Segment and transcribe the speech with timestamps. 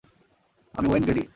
[0.73, 1.23] আমি Wayne greedy.